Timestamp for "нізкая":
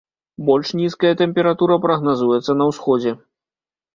0.79-1.11